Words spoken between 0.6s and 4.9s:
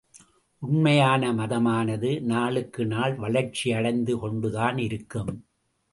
உண்மையான மதமானது நாளுக்கு நாள் வளர்ச்சி அடைந்து கொண்டுதான்